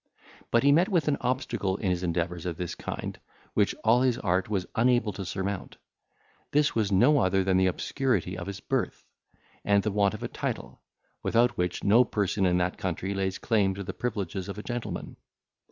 [0.49, 3.19] But he met with an obstacle in his endeavours of this kind,
[3.53, 5.77] which all his art was unable to surmount.
[6.49, 9.05] This was no other than the obscurity of his birth,
[9.63, 10.81] and the want of a title,
[11.21, 15.17] without which no person in that country lays claim to the privileges of a gentleman.